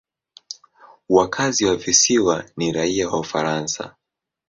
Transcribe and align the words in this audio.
Wakazi 1.09 1.65
wa 1.65 1.75
visiwa 1.75 2.45
ni 2.57 2.71
raia 2.71 3.09
wa 3.09 3.19
Ufaransa. 3.19 3.95